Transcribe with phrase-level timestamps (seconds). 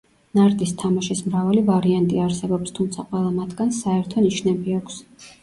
[0.37, 4.99] ნარდის თამაშის მრავალი ვარიანტი არსებობს, თუმცა ყველა მათგანს საერთო ნიშნები აქვს.